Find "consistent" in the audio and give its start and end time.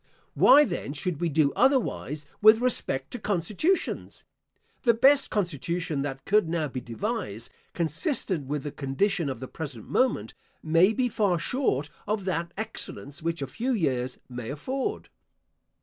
7.75-8.47